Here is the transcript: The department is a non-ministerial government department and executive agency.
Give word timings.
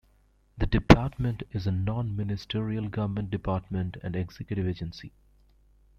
The 0.57 0.65
department 0.65 1.43
is 1.51 1.67
a 1.67 1.71
non-ministerial 1.71 2.89
government 2.89 3.29
department 3.29 3.97
and 4.01 4.15
executive 4.15 4.65
agency. 4.65 5.13